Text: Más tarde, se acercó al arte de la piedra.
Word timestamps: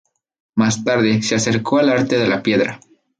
Más 0.55 0.83
tarde, 0.83 1.21
se 1.21 1.35
acercó 1.35 1.77
al 1.77 1.89
arte 1.89 2.17
de 2.17 2.27
la 2.27 2.41
piedra. 2.41 2.79